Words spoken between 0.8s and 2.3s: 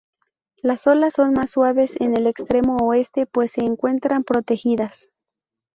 olas son más suaves en el